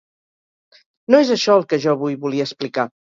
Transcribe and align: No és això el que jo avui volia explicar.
No 1.15 1.19
és 1.25 1.33
això 1.37 1.59
el 1.59 1.67
que 1.75 1.79
jo 1.85 1.93
avui 1.97 2.17
volia 2.25 2.49
explicar. 2.51 2.89